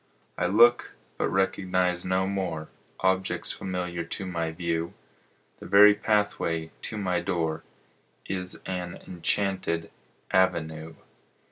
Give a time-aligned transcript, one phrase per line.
[0.35, 2.69] I look, but recognize no more
[3.01, 4.95] Objects familiar to my view;
[5.59, 7.63] The very pathway to my door
[8.25, 9.91] Is an enchanted
[10.31, 10.95] avenue.